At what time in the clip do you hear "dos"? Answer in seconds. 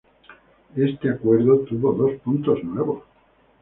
1.93-2.13